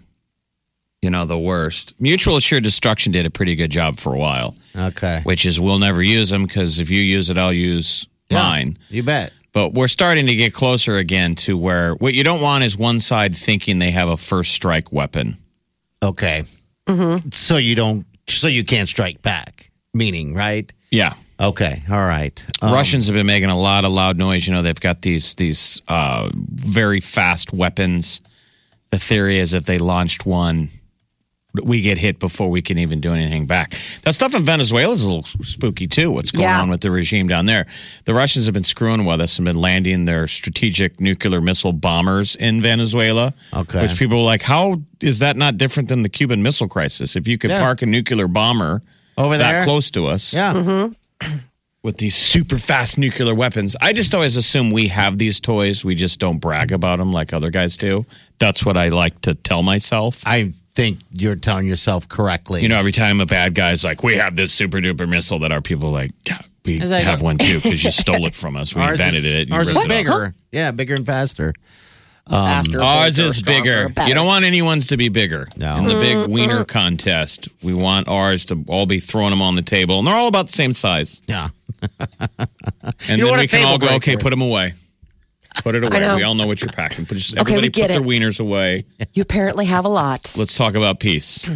you 1.02 1.10
know, 1.10 1.26
the 1.26 1.38
worst. 1.38 2.00
Mutual 2.00 2.36
Assured 2.36 2.62
Destruction 2.62 3.10
did 3.10 3.26
a 3.26 3.30
pretty 3.30 3.56
good 3.56 3.70
job 3.70 3.98
for 3.98 4.14
a 4.14 4.18
while, 4.18 4.54
okay. 4.76 5.22
which 5.24 5.44
is 5.44 5.58
we'll 5.58 5.78
never 5.80 6.02
use 6.02 6.30
them 6.30 6.44
because 6.44 6.78
if 6.78 6.88
you 6.88 7.00
use 7.00 7.30
it, 7.30 7.36
I'll 7.36 7.52
use 7.52 8.06
Yeah, 8.30 8.42
mine. 8.42 8.78
You 8.90 9.02
bet. 9.02 9.32
But 9.56 9.72
we're 9.72 9.88
starting 9.88 10.26
to 10.26 10.34
get 10.34 10.52
closer 10.52 10.98
again 10.98 11.34
to 11.36 11.56
where 11.56 11.94
what 11.94 12.12
you 12.12 12.22
don't 12.22 12.42
want 12.42 12.62
is 12.62 12.76
one 12.76 13.00
side 13.00 13.34
thinking 13.34 13.78
they 13.78 13.90
have 13.90 14.06
a 14.06 14.18
first 14.18 14.52
strike 14.52 14.92
weapon. 14.92 15.38
Okay. 16.02 16.44
So 17.30 17.56
you 17.56 17.74
don't. 17.74 18.04
So 18.28 18.48
you 18.48 18.64
can't 18.64 18.86
strike 18.86 19.22
back. 19.22 19.70
Meaning, 19.94 20.34
right? 20.34 20.70
Yeah. 20.90 21.14
Okay. 21.40 21.82
All 21.88 22.04
right. 22.06 22.46
Um, 22.60 22.70
Russians 22.70 23.06
have 23.06 23.14
been 23.14 23.26
making 23.26 23.48
a 23.48 23.58
lot 23.58 23.86
of 23.86 23.92
loud 23.92 24.18
noise. 24.18 24.46
You 24.46 24.52
know, 24.52 24.60
they've 24.60 24.78
got 24.78 25.00
these 25.00 25.34
these 25.36 25.80
uh, 25.88 26.28
very 26.34 27.00
fast 27.00 27.50
weapons. 27.54 28.20
The 28.90 28.98
theory 28.98 29.38
is 29.38 29.54
if 29.54 29.64
they 29.64 29.78
launched 29.78 30.26
one, 30.26 30.68
we 31.64 31.80
get 31.82 31.98
hit 31.98 32.18
before 32.18 32.48
we 32.48 32.62
can 32.62 32.78
even 32.78 33.00
do 33.00 33.12
anything 33.12 33.46
back. 33.46 33.70
That 34.02 34.14
stuff 34.14 34.34
in 34.34 34.44
Venezuela 34.44 34.92
is 34.92 35.04
a 35.04 35.08
little 35.12 35.44
spooky 35.44 35.86
too. 35.86 36.10
What's 36.10 36.30
going 36.30 36.44
Yeah. 36.44 36.60
on 36.60 36.70
with 36.70 36.80
the 36.80 36.90
regime 36.90 37.28
down 37.28 37.46
there? 37.46 37.66
The 38.04 38.14
Russians 38.14 38.44
have 38.46 38.54
been 38.54 38.64
screwing 38.64 39.04
with 39.04 39.20
us 39.20 39.38
and 39.38 39.44
been 39.46 39.60
landing 39.60 40.04
their 40.04 40.26
strategic 40.28 41.00
nuclear 41.00 41.40
missile 41.40 41.72
bombers 41.72 42.34
in 42.36 42.62
Venezuela. 42.62 43.34
Okay. 43.54 43.80
Which 43.82 43.98
people 43.98 44.18
are 44.20 44.24
like, 44.24 44.42
how 44.42 44.82
is 45.00 45.18
that 45.20 45.36
not 45.36 45.56
different 45.56 45.88
than 45.88 46.02
the 46.02 46.08
Cuban 46.08 46.42
Missile 46.42 46.68
Crisis? 46.68 47.16
If 47.16 47.26
you 47.28 47.38
could 47.38 47.50
Yeah. 47.50 47.60
park 47.60 47.82
a 47.82 47.86
nuclear 47.86 48.28
bomber 48.28 48.82
Over 49.18 49.36
that 49.38 49.52
there? 49.52 49.64
close 49.64 49.90
to 49.92 50.06
us, 50.06 50.32
Yeah. 50.34 50.52
Mm-hmm. 50.52 51.36
with 51.82 51.98
these 51.98 52.16
super 52.16 52.58
fast 52.58 52.98
nuclear 52.98 53.32
weapons. 53.34 53.76
I 53.80 53.92
just 53.92 54.12
always 54.12 54.36
assume 54.36 54.70
we 54.72 54.88
have 54.88 55.18
these 55.18 55.38
toys. 55.38 55.84
We 55.84 55.94
just 55.94 56.18
don't 56.18 56.38
brag 56.38 56.72
about 56.72 56.98
them 56.98 57.12
like 57.12 57.32
other 57.32 57.48
guys 57.50 57.76
do. 57.76 58.04
That's 58.38 58.64
what 58.66 58.76
I 58.76 58.88
like 58.88 59.20
to 59.22 59.34
tell 59.34 59.62
myself. 59.62 60.22
I 60.26 60.50
think 60.76 61.00
you're 61.10 61.34
telling 61.34 61.66
yourself 61.66 62.08
correctly. 62.08 62.62
You 62.62 62.68
know, 62.68 62.78
every 62.78 62.92
time 62.92 63.20
a 63.20 63.26
bad 63.26 63.54
guy's 63.54 63.82
like, 63.82 64.02
we 64.02 64.14
have 64.16 64.36
this 64.36 64.52
super 64.52 64.78
duper 64.78 65.08
missile 65.08 65.38
that 65.40 65.50
our 65.50 65.62
people 65.62 65.88
are 65.88 65.92
like, 65.92 66.12
yeah, 66.28 66.38
we 66.64 66.78
like- 66.80 67.02
have 67.02 67.22
one 67.22 67.38
too 67.38 67.56
because 67.56 67.82
you 67.82 67.90
stole 68.04 68.26
it 68.26 68.34
from 68.34 68.56
us. 68.56 68.74
We 68.74 68.82
ours 68.82 69.00
invented 69.00 69.24
is, 69.24 69.40
it. 69.40 69.48
You 69.48 69.54
Ours 69.54 69.66
ripped 69.68 69.78
is 69.78 69.84
it 69.84 69.88
off. 69.88 69.88
bigger. 69.88 70.34
Yeah, 70.52 70.70
bigger 70.70 70.94
and 70.94 71.06
faster. 71.06 71.54
Faster, 72.28 72.78
um, 72.78 72.84
Ours 72.84 73.18
is 73.18 73.40
bigger. 73.42 73.88
You 74.06 74.14
don't 74.14 74.26
want 74.26 74.44
anyone's 74.44 74.88
to 74.88 74.96
be 74.96 75.08
bigger. 75.08 75.48
No. 75.56 75.76
In 75.76 75.84
the 75.84 75.94
big 75.94 76.16
mm-hmm. 76.16 76.32
wiener 76.32 76.64
contest, 76.64 77.48
we 77.62 77.72
want 77.72 78.08
ours 78.08 78.46
to 78.46 78.64
all 78.66 78.84
be 78.84 78.98
throwing 78.98 79.30
them 79.30 79.40
on 79.40 79.54
the 79.54 79.62
table. 79.62 80.00
And 80.00 80.08
they're 80.08 80.16
all 80.16 80.26
about 80.26 80.46
the 80.46 80.52
same 80.52 80.72
size. 80.72 81.22
Yeah. 81.26 81.50
And 83.08 83.18
You 83.18 83.26
then 83.26 83.38
we 83.38 83.46
can 83.46 83.64
all 83.64 83.78
table 83.78 83.88
go, 83.88 83.96
okay, 83.96 84.16
put 84.16 84.30
them 84.30 84.40
away. 84.40 84.72
Put 85.62 85.74
it 85.74 85.84
away. 85.84 86.16
We 86.16 86.22
all 86.22 86.34
know 86.34 86.46
what 86.46 86.60
you're 86.60 86.70
packing. 86.70 87.04
But 87.04 87.16
just 87.16 87.34
Okay, 87.34 87.40
everybody 87.40 87.66
we 87.68 87.70
get 87.70 87.90
put 87.90 87.94
their 87.94 88.02
wieners 88.02 88.40
away. 88.40 88.84
You 89.12 89.22
apparently 89.22 89.66
have 89.66 89.84
a 89.84 89.88
lot. 89.88 90.34
Let's 90.38 90.56
talk 90.56 90.74
about 90.74 91.00
peace. 91.00 91.48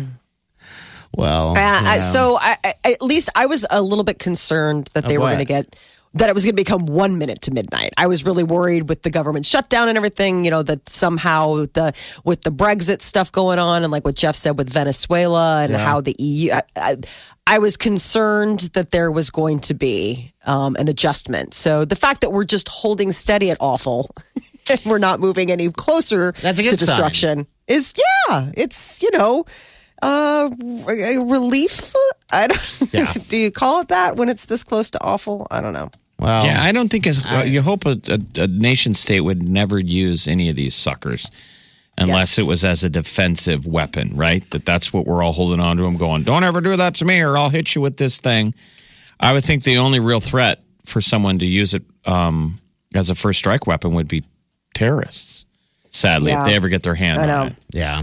Well, 1.14 1.50
Uh, 1.50 1.54
yeah. 1.56 2.00
so 2.00 2.38
I, 2.40 2.56
I, 2.64 2.92
at 2.92 3.02
least 3.02 3.30
I 3.34 3.46
was 3.46 3.66
a 3.68 3.82
little 3.82 4.04
bit 4.04 4.18
concerned 4.18 4.88
that 4.94 5.06
they 5.08 5.16
Of 5.16 5.22
were 5.22 5.28
going 5.28 5.38
to 5.38 5.44
get 5.44 5.74
that 6.14 6.28
it 6.28 6.34
was 6.34 6.44
going 6.44 6.56
to 6.56 6.60
become 6.60 6.86
one 6.86 7.18
minute 7.18 7.42
to 7.42 7.52
midnight. 7.52 7.92
I 7.96 8.06
was 8.08 8.24
really 8.24 8.42
worried 8.42 8.88
with 8.88 9.02
the 9.02 9.10
government 9.10 9.46
shutdown 9.46 9.88
and 9.88 9.96
everything. 9.96 10.44
You 10.44 10.50
know 10.50 10.62
that 10.62 10.88
somehow 10.88 11.66
the 11.72 11.92
with 12.24 12.42
the 12.42 12.50
Brexit 12.50 13.02
stuff 13.02 13.30
going 13.30 13.58
on 13.58 13.84
and 13.84 13.92
like 13.92 14.04
what 14.04 14.16
Jeff 14.16 14.34
said 14.34 14.58
with 14.58 14.68
Venezuela 14.70 15.62
and 15.62 15.74
how 15.74 16.00
the 16.00 16.14
EU. 16.18 16.52
I, 16.52 16.62
I, 16.76 16.96
I 17.46 17.58
was 17.58 17.76
concerned 17.76 18.70
that 18.74 18.90
there 18.90 19.10
was 19.10 19.30
going 19.30 19.60
to 19.60 19.74
be 19.74 20.32
um, 20.46 20.76
an 20.76 20.88
adjustment. 20.88 21.54
So 21.54 21.84
the 21.84 21.96
fact 21.96 22.20
that 22.22 22.30
we're 22.30 22.44
just 22.44 22.68
holding 22.68 23.12
steady 23.12 23.50
at 23.50 23.56
awful, 23.60 24.10
and 24.70 24.80
we're 24.84 24.98
not 24.98 25.20
moving 25.20 25.50
any 25.50 25.70
closer 25.70 26.32
That's 26.32 26.58
a 26.58 26.62
good 26.62 26.78
to 26.78 26.86
sign. 26.86 26.96
destruction 26.96 27.46
is 27.66 27.94
yeah. 28.28 28.50
It's 28.56 29.02
you 29.02 29.10
know 29.12 29.44
uh 30.02 30.48
relief 31.24 31.92
i 32.32 32.46
don't 32.46 32.82
Yeah. 32.92 33.12
do 33.28 33.36
you 33.36 33.50
call 33.50 33.80
it 33.82 33.88
that 33.88 34.16
when 34.16 34.28
it's 34.28 34.46
this 34.46 34.64
close 34.64 34.90
to 34.92 35.02
awful 35.02 35.46
i 35.50 35.60
don't 35.60 35.72
know 35.74 35.90
well, 36.18 36.44
Yeah, 36.44 36.58
I 36.62 36.72
don't 36.72 36.90
think 36.90 37.06
it's, 37.06 37.24
well, 37.24 37.46
you 37.46 37.62
hope 37.62 37.86
a, 37.86 37.96
a, 38.06 38.42
a 38.42 38.46
nation 38.46 38.92
state 38.92 39.22
would 39.22 39.42
never 39.42 39.78
use 39.78 40.28
any 40.28 40.50
of 40.50 40.56
these 40.56 40.74
suckers 40.74 41.30
unless 41.96 42.36
Yes. 42.36 42.46
it 42.46 42.50
was 42.50 42.62
as 42.62 42.84
a 42.84 42.90
defensive 42.90 43.66
weapon, 43.66 44.14
right? 44.14 44.44
That 44.50 44.66
that's 44.66 44.92
what 44.92 45.06
we're 45.06 45.22
all 45.22 45.32
holding 45.32 45.60
on 45.60 45.78
to 45.78 45.82
them 45.82 45.96
going, 45.96 46.24
don't 46.24 46.44
ever 46.44 46.60
do 46.60 46.76
that 46.76 46.96
to 46.96 47.06
me 47.06 47.22
or 47.22 47.38
I'll 47.38 47.48
hit 47.48 47.74
you 47.74 47.80
with 47.80 47.96
this 47.96 48.20
thing. 48.20 48.52
I 49.18 49.32
would 49.32 49.44
think 49.46 49.62
the 49.64 49.78
only 49.78 49.98
real 49.98 50.20
threat 50.20 50.60
for 50.84 51.00
someone 51.00 51.38
to 51.38 51.46
use 51.46 51.72
it 51.72 51.84
um, 52.04 52.58
as 52.94 53.08
a 53.08 53.14
first 53.14 53.38
strike 53.38 53.66
weapon 53.66 53.92
would 53.92 54.08
be 54.08 54.22
terrorists. 54.74 55.46
Sadly, 55.88 56.32
Yeah. 56.32 56.40
if 56.42 56.46
they 56.48 56.54
ever 56.54 56.68
get 56.68 56.82
their 56.82 56.96
hand 56.96 57.18
I 57.18 57.30
on 57.34 57.46
it. 57.46 57.54
yeah. 57.70 58.02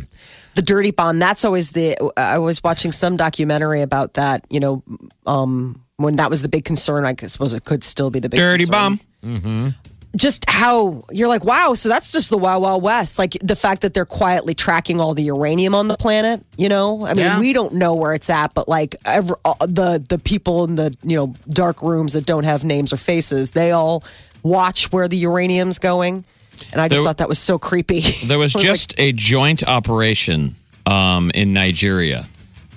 The 0.57 0.61
dirty 0.63 0.91
bomb 0.91 1.19
that's 1.19 1.45
always 1.45 1.71
the 1.71 1.95
i 2.17 2.37
was 2.37 2.61
watching 2.63 2.91
some 2.91 3.15
documentary 3.15 3.81
about 3.81 4.15
that 4.15 4.43
you 4.49 4.59
know 4.59 4.83
um 5.25 5.79
when 5.97 6.15
that 6.17 6.29
was 6.29 6.41
the 6.41 6.49
big 6.49 6.65
concern 6.65 7.05
i 7.05 7.13
suppose 7.27 7.53
it 7.53 7.63
could 7.63 7.83
still 7.83 8.09
be 8.09 8.19
the 8.19 8.27
big 8.29 8.39
Dirty 8.39 8.65
concern. 8.65 8.99
bomb. 9.23 9.73
just 10.15 10.49
how 10.49 11.03
you're 11.11 11.27
like 11.27 11.43
wow 11.43 11.73
so 11.75 11.89
that's 11.89 12.11
just 12.11 12.29
the 12.31 12.37
wild 12.37 12.63
wild 12.63 12.81
west 12.81 13.19
like 13.19 13.33
the 13.43 13.55
fact 13.55 13.81
that 13.83 13.93
they're 13.93 14.05
quietly 14.05 14.55
tracking 14.55 14.99
all 14.99 15.13
the 15.13 15.23
uranium 15.23 15.75
on 15.75 15.87
the 15.87 15.97
planet 15.97 16.43
you 16.57 16.69
know 16.69 17.05
i 17.05 17.13
mean 17.13 17.25
Yeah. 17.25 17.39
we 17.39 17.53
don't 17.53 17.73
know 17.75 17.93
where 17.93 18.13
it's 18.13 18.29
at 18.29 18.53
but 18.53 18.67
like 18.67 18.95
ever, 19.05 19.37
uh, 19.45 19.53
the 19.67 20.03
the 20.09 20.17
people 20.17 20.63
in 20.63 20.75
the 20.75 20.95
you 21.03 21.17
know 21.17 21.35
dark 21.49 21.81
rooms 21.83 22.13
that 22.13 22.25
don't 22.25 22.45
have 22.45 22.63
names 22.63 22.91
or 22.93 22.97
faces 22.97 23.51
they 23.51 23.71
all 23.71 24.03
watch 24.43 24.91
where 24.91 25.07
the 25.07 25.17
uranium's 25.17 25.77
going 25.77 26.25
and 26.71 26.81
i 26.81 26.87
just 26.87 26.99
There- 26.99 27.05
thought 27.07 27.17
that 27.17 27.29
was 27.29 27.39
so 27.39 27.57
creepy 27.59 28.01
There 28.25 28.39
was 28.39 28.55
I 28.55 28.59
like, 28.59 28.67
just 28.67 28.99
a 28.99 29.11
joint 29.11 29.67
operation 29.67 30.55
um, 30.85 31.31
in 31.35 31.53
Nigeria 31.53 32.27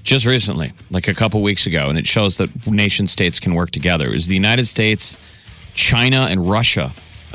just 0.03 0.25
recently, 0.27 0.73
like 0.91 1.09
a 1.09 1.15
couple 1.15 1.43
weeks 1.43 1.67
ago, 1.67 1.89
and 1.91 1.99
it 1.99 2.07
shows 2.07 2.39
that 2.39 2.67
nation 2.67 3.07
states 3.07 3.39
can 3.39 3.55
work 3.55 3.71
together. 3.71 4.07
It 4.09 4.15
was 4.15 4.27
the 4.29 4.35
United 4.35 4.67
States, 4.67 5.17
China, 5.75 6.27
and 6.31 6.49
Russia. 6.49 6.93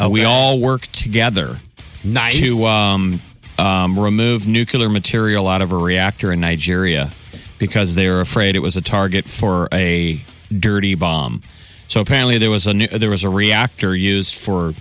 We 0.09 0.23
all 0.25 0.59
worked 0.59 0.93
together 0.93 1.59
Nice. 2.03 2.39
to 2.39 2.65
um, 2.65 3.19
um, 3.59 3.97
remove 3.99 4.47
nuclear 4.47 4.89
material 4.89 5.47
out 5.47 5.61
of 5.61 5.71
a 5.71 5.77
reactor 5.77 6.31
in 6.33 6.39
Nigeria 6.39 7.11
because 7.59 7.93
they 7.95 8.09
were 8.09 8.19
afraid 8.19 8.55
it 8.55 8.59
was 8.63 8.75
a 8.75 8.81
target 8.81 9.25
for 9.25 9.69
a 9.71 10.19
dirty 10.59 10.95
bomb. 10.95 11.43
So 11.87 12.01
apparently 12.01 12.39
there 12.39 12.49
was 12.49 12.65
a 12.67 12.73
nu- 12.73 12.87
there 12.87 13.11
was 13.11 13.23
a 13.23 13.29
reactor 13.29 13.95
used 13.95 14.35
for 14.35 14.73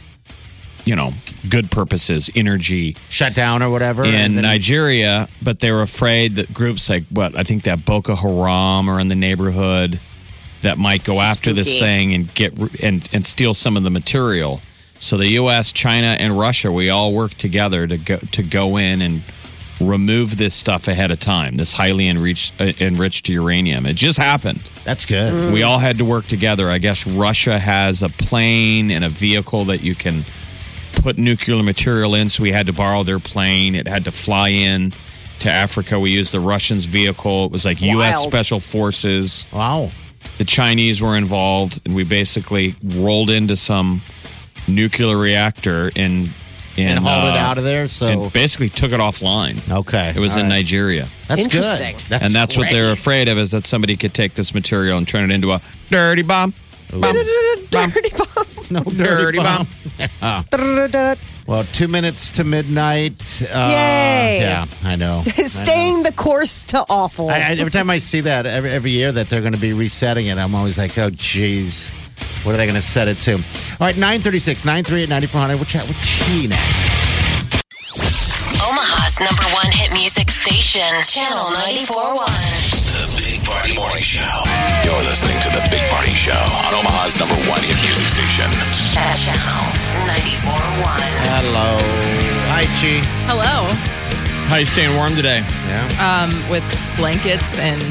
you 0.85 0.97
know 0.97 1.12
good 1.49 1.71
purposes, 1.71 2.31
energy 2.35 2.97
shut 3.09 3.35
down 3.35 3.62
or 3.62 3.71
whatever. 3.71 4.05
in 4.05 4.35
then- 4.35 4.43
Nigeria, 4.43 5.29
but 5.43 5.61
they 5.61 5.71
were 5.73 5.83
afraid 5.83 6.37
that 6.37 6.53
groups 6.53 6.88
like 6.88 7.05
what 7.11 7.37
I 7.37 7.43
think 7.43 7.64
that 7.64 7.85
Boko 7.85 8.14
Haram 8.14 8.88
are 8.88 9.00
in 9.00 9.09
the 9.09 9.17
neighborhood 9.17 10.00
that 10.62 10.79
might 10.79 11.05
go 11.05 11.21
after 11.21 11.53
this 11.53 11.79
thing 11.79 12.14
and 12.14 12.35
get 12.35 12.59
and 12.83 13.09
and 13.12 13.25
steal 13.25 13.55
some 13.55 13.76
of 13.76 13.83
the 13.83 13.91
material. 13.91 14.61
So 15.00 15.19
the 15.19 15.29
U.S., 15.33 15.73
China, 15.73 16.17
and 16.19 16.38
Russia, 16.38 16.73
we 16.73 16.88
all 16.88 17.12
work 17.12 17.35
together 17.35 17.87
to 17.87 17.99
go 17.99 18.17
to 18.17 18.43
go 18.43 18.79
in 18.79 19.03
and 19.03 19.23
remove 19.81 20.38
this 20.38 20.55
stuff 20.55 20.88
ahead 20.88 21.11
of 21.11 21.19
time. 21.19 21.57
This 21.57 21.75
highly 21.75 22.09
enriched 22.09 22.59
uh, 22.61 22.73
enriched 22.81 23.29
uranium. 23.29 23.87
It 23.87 23.95
just 23.97 24.19
happened. 24.19 24.61
That's 24.85 25.05
good. 25.05 25.53
We 25.53 25.62
all 25.62 25.79
had 25.79 25.99
to 25.99 26.05
work 26.05 26.26
together. 26.26 26.69
I 26.71 26.79
guess 26.79 27.07
Russia 27.07 27.59
has 27.59 28.03
a 28.03 28.09
plane 28.09 28.91
and 28.91 29.05
a 29.05 29.09
vehicle 29.09 29.64
that 29.67 29.83
you 29.83 29.95
can 29.95 30.25
put 31.03 31.19
nuclear 31.19 31.63
material 31.63 32.15
in, 32.15 32.29
so 32.29 32.43
we 32.43 32.53
had 32.53 32.67
to 32.67 32.73
borrow 32.73 33.03
their 33.03 33.19
plane. 33.19 33.75
It 33.75 33.87
had 33.89 34.05
to 34.05 34.13
fly 34.13 34.49
in 34.49 34.93
to 35.41 35.51
Africa. 35.51 35.99
We 36.01 36.11
used 36.11 36.33
the 36.33 36.41
Russians' 36.41 36.85
vehicle. 36.87 37.47
It 37.47 37.53
was 37.53 37.65
like 37.65 37.81
U.S. 37.81 38.23
Special 38.23 38.61
Forces. 38.61 39.47
Wow. 39.53 39.91
The 40.39 40.45
Chinese 40.45 41.03
were 41.03 41.17
involved, 41.17 41.81
and 41.85 41.95
we 41.95 42.03
basically 42.05 42.75
rolled 42.83 43.31
into 43.31 43.57
some 43.57 44.01
nuclear 44.67 45.17
reactor 45.17 45.91
in 45.95 46.31
in 46.77 46.89
And 46.89 46.99
hauled 47.05 47.29
it 47.35 47.37
uh, 47.37 47.41
out 47.41 47.57
of 47.59 47.63
there. 47.63 47.87
So 47.87 48.07
and 48.07 48.33
basically 48.33 48.69
took 48.69 48.91
it 48.91 48.99
offline. 48.99 49.61
okay, 49.71 50.13
It 50.17 50.19
was 50.19 50.33
All 50.33 50.41
in 50.43 50.47
right. 50.49 50.57
Nigeria. 50.57 51.07
That's 51.29 51.45
Interesting. 51.45 51.95
good. 52.09 52.21
and 52.21 52.33
that's 52.33 52.57
what 52.59 52.69
they're 52.71 52.91
afraid 52.91 53.29
of 53.29 53.39
is 53.39 53.53
that 53.53 53.63
somebody 53.63 53.97
could 53.97 54.13
take 54.13 54.35
this 54.35 54.53
material 54.55 54.99
and 54.99 55.07
turn 55.07 55.31
it 55.31 55.33
into 55.33 55.53
a 55.53 55.61
dirty 55.91 56.23
bomb. 56.23 56.53
Bomb. 57.01 57.91
dirty 57.91 58.11
bomb 58.11 58.47
No 58.71 58.83
Dirty 58.83 59.39
bomb. 59.39 59.67
Well, 61.47 61.65
two 61.65 61.89
minutes 61.89 62.31
to 62.33 62.45
midnight. 62.45 63.43
Uh, 63.43 63.67
Yay. 63.69 64.39
Yeah, 64.41 64.67
I 64.83 64.97
know. 64.97 65.07
I 65.07 65.07
know. 65.07 65.23
staying 65.47 66.03
the 66.03 66.13
course 66.13 66.65
to 66.65 66.85
awful 66.89 67.29
I, 67.29 67.35
I, 67.35 67.39
every 67.53 67.71
time 67.71 67.91
I 67.91 67.99
see 67.99 68.23
that 68.23 68.47
every, 68.47 68.71
every 68.71 68.91
year 68.93 69.13
that 69.13 69.29
they're 69.29 69.43
going 69.43 69.53
to 69.55 69.61
be 69.61 69.73
resetting 69.75 70.27
it, 70.27 70.39
I'm 70.39 70.55
always 70.55 70.79
like, 70.79 70.97
oh, 70.99 71.11
geez. 71.11 71.91
What 72.45 72.55
are 72.55 72.59
they 72.59 72.67
going 72.67 72.77
to 72.77 72.83
set 72.83 73.09
it 73.09 73.19
to? 73.21 73.35
All 73.35 73.41
right, 73.81 73.97
936, 73.97 74.65
938, 74.65 75.09
9400. 75.09 75.57
We'll 75.57 75.65
chat 75.65 75.87
with 75.89 75.97
Chi 75.97 76.47
next. 76.47 77.65
Omaha's 78.65 79.21
number 79.21 79.45
one 79.55 79.71
hit 79.71 79.93
music 79.93 80.31
station, 80.31 80.81
Channel 81.05 81.45
94.1. 81.57 82.74
The 83.45 83.51
Big 83.51 83.57
Party 83.61 83.75
Morning 83.77 84.03
Show. 84.03 84.37
You're 84.85 85.05
listening 85.05 85.37
to 85.45 85.49
The 85.53 85.61
Big 85.71 85.83
Party 85.91 86.11
Show 86.13 86.33
on 86.33 86.73
Omaha's 86.81 87.19
number 87.21 87.35
one 87.49 87.61
hit 87.61 87.77
music 87.85 88.09
station. 88.09 88.49
Channel 88.93 89.69
94.1. 90.09 90.81
Hello. 91.29 91.77
Hi, 92.49 92.65
Chi. 92.81 93.05
Hello. 93.29 93.69
How 94.49 94.57
you 94.57 94.65
staying 94.67 94.95
warm 94.97 95.13
today? 95.15 95.43
Yeah. 95.69 95.85
Um, 96.01 96.31
with 96.51 96.65
blankets 96.97 97.59
and 97.61 97.83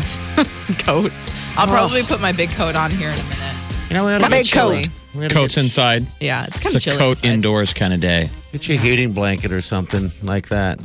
coats. 0.80 1.34
I'll 1.58 1.68
probably 1.68 2.02
put 2.04 2.20
my 2.22 2.32
big 2.32 2.50
coat 2.52 2.76
on 2.76 2.90
here 2.92 3.10
in 3.10 3.16
a 3.20 3.24
minute. 3.24 3.90
You 3.90 3.94
know, 3.96 4.06
we 4.06 4.18
My 4.18 4.30
big 4.30 4.46
chilly. 4.46 4.84
coat. 4.84 4.90
We 5.16 5.22
gotta 5.22 5.34
Coats 5.36 5.58
inside. 5.58 6.02
Yeah, 6.20 6.46
it's 6.46 6.60
kind 6.60 6.74
It's 6.74 6.76
of 6.76 6.82
a 6.82 6.84
chilly. 6.86 6.98
coat 6.98 7.12
inside. 7.24 7.28
indoors 7.34 7.74
kind 7.74 7.94
of 7.94 8.00
day. 8.02 8.28
Get 8.52 8.68
you 8.68 8.76
a 8.76 8.78
heating 8.80 9.12
blanket 9.14 9.52
or 9.52 9.62
something 9.62 10.12
like 10.24 10.50
that. 10.50 10.82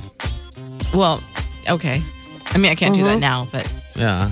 Well, 0.94 1.22
okay. 1.68 2.02
I 2.50 2.58
mean, 2.58 2.70
I 2.70 2.74
can't 2.74 2.94
do 2.94 3.04
that 3.04 3.18
now, 3.20 3.48
but 3.50 3.70
Yeah. 3.96 4.30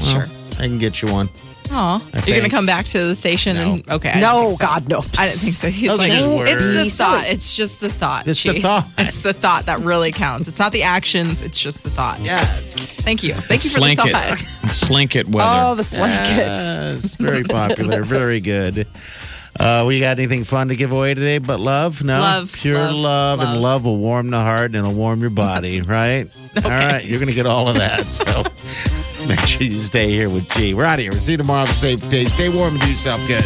Well, 0.00 0.10
Sure. 0.12 0.26
I 0.58 0.62
can 0.68 0.78
get 0.78 1.02
you 1.02 1.12
one. 1.12 1.28
oh, 1.72 2.00
you're 2.12 2.22
think- 2.22 2.36
gonna 2.36 2.48
come 2.48 2.64
back 2.66 2.84
to 2.86 2.98
the 2.98 3.14
station 3.14 3.56
No. 3.56 3.72
and 3.72 3.90
okay. 3.90 4.10
I 4.10 4.20
no 4.20 4.50
so. 4.50 4.56
god 4.58 4.88
no 4.88 4.98
I 4.98 5.00
didn't 5.00 5.38
think 5.40 5.54
so. 5.54 5.70
He's 5.70 5.88
Those 5.90 5.98
like, 5.98 6.10
just 6.12 6.48
it's 6.48 6.84
the 6.98 7.04
thought. 7.04 7.24
It's 7.28 7.56
just 7.56 7.80
the 7.80 7.88
thought. 7.88 8.26
It's 8.28 8.42
the 8.44 8.60
thought. 8.60 8.86
It's 8.98 9.20
the 9.20 9.32
thought 9.32 9.66
that 9.66 9.80
really 9.80 10.12
counts. 10.12 10.46
It's 10.48 10.58
not 10.58 10.72
the 10.72 10.84
actions. 10.84 11.42
It's 11.42 11.58
just 11.58 11.82
the 11.84 11.90
thought. 11.90 12.20
Yes. 12.20 12.62
Thank 13.02 13.22
you. 13.24 13.34
Thank 13.34 13.64
you 13.64 13.70
for 13.70 13.78
Slink 13.78 14.00
the 14.00 14.08
it. 14.08 14.12
thought. 14.12 14.70
Slink 14.70 15.16
it 15.16 15.28
weather. 15.28 15.48
oh 15.70 15.74
the 15.74 15.82
slankets 15.84 16.74
Yes, 16.74 17.14
very 17.16 17.42
popular. 17.44 18.02
very 18.02 18.40
good. 18.40 18.86
Uh, 19.58 19.84
we 19.86 20.00
got 20.00 20.18
anything 20.18 20.44
fun 20.44 20.68
to 20.68 20.76
give 20.76 20.92
away 20.92 21.14
today 21.14 21.38
but 21.38 21.58
love? 21.58 22.04
No? 22.04 22.18
Love, 22.18 22.52
Pure 22.52 22.74
love, 22.76 22.94
love, 22.96 23.40
and 23.40 23.48
love. 23.54 23.60
love 23.62 23.84
will 23.86 23.96
warm 23.96 24.28
the 24.30 24.36
heart 24.38 24.66
and 24.66 24.74
it'll 24.76 24.92
warm 24.92 25.20
your 25.20 25.30
body, 25.30 25.80
right? 25.80 26.28
All 26.64 26.70
right, 26.70 27.02
you're 27.04 27.18
going 27.18 27.28
to 27.30 27.34
get 27.34 27.46
all 27.46 27.66
of 27.68 27.76
that. 27.76 28.04
So 28.06 28.24
make 29.28 29.40
sure 29.40 29.62
you 29.62 29.78
stay 29.78 30.10
here 30.10 30.30
with 30.30 30.48
G. 30.50 30.74
We're 30.74 30.84
out 30.84 30.98
of 30.98 31.00
here. 31.00 31.10
We'll 31.10 31.20
see 31.20 31.32
you 31.32 31.38
tomorrow. 31.38 31.60
Have 31.60 31.70
a 31.70 31.72
safe 31.72 32.08
day. 32.08 32.24
Stay 32.24 32.48
warm 32.48 32.74
and 32.74 32.82
do 32.82 32.90
yourself 32.90 33.20
good. 33.26 33.42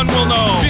Everyone 0.00 0.06
will 0.06 0.28
know. 0.28 0.67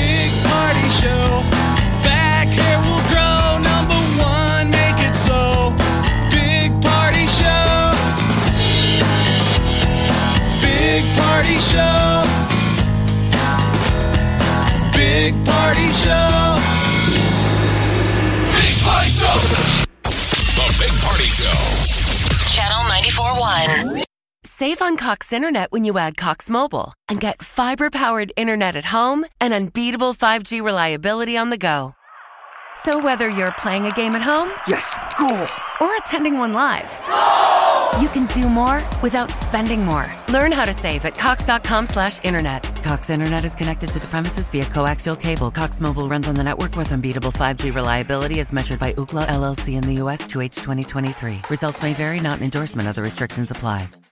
Save 24.58 24.82
on 24.82 24.96
Cox 24.96 25.32
Internet 25.32 25.70
when 25.70 25.84
you 25.84 25.98
add 25.98 26.16
Cox 26.16 26.50
Mobile 26.50 26.92
and 27.06 27.20
get 27.20 27.44
fiber 27.44 27.90
powered 27.90 28.32
internet 28.36 28.74
at 28.74 28.86
home 28.86 29.24
and 29.40 29.54
unbeatable 29.54 30.14
5G 30.14 30.60
reliability 30.60 31.36
on 31.36 31.50
the 31.50 31.56
go. 31.56 31.94
So, 32.74 32.98
whether 32.98 33.28
you're 33.28 33.52
playing 33.52 33.86
a 33.86 33.92
game 33.92 34.16
at 34.16 34.22
home, 34.22 34.50
yes, 34.66 34.98
cool, 35.16 35.46
or 35.80 35.94
attending 35.94 36.38
one 36.38 36.54
live, 36.54 36.90
you 38.02 38.08
can 38.08 38.26
do 38.34 38.48
more 38.48 38.82
without 39.00 39.30
spending 39.30 39.84
more. 39.84 40.12
Learn 40.28 40.50
how 40.50 40.64
to 40.64 40.72
save 40.72 41.04
at 41.04 41.16
Cox.com/slash 41.16 42.24
internet. 42.24 42.64
Cox 42.82 43.10
Internet 43.10 43.44
is 43.44 43.54
connected 43.54 43.90
to 43.90 44.00
the 44.00 44.08
premises 44.08 44.48
via 44.48 44.64
coaxial 44.64 45.16
cable. 45.16 45.52
Cox 45.52 45.80
Mobile 45.80 46.08
runs 46.08 46.26
on 46.26 46.34
the 46.34 46.42
network 46.42 46.74
with 46.74 46.90
unbeatable 46.90 47.30
5G 47.30 47.72
reliability 47.72 48.40
as 48.40 48.52
measured 48.52 48.80
by 48.80 48.92
Ookla 48.94 49.24
LLC 49.28 49.76
in 49.76 49.84
the 49.84 50.02
US 50.02 50.26
to 50.26 50.40
H2023. 50.40 51.48
Results 51.48 51.80
may 51.80 51.94
vary, 51.94 52.18
not 52.18 52.38
an 52.38 52.42
endorsement. 52.42 52.88
Other 52.88 53.02
restrictions 53.02 53.52
apply. 53.52 53.88